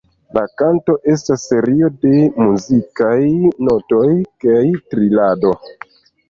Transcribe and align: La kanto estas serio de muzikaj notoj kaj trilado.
La 0.35 0.43
kanto 0.59 0.93
estas 1.15 1.43
serio 1.49 1.89
de 2.05 2.13
muzikaj 2.45 3.19
notoj 3.69 4.09
kaj 4.47 4.65
trilado. 4.95 5.55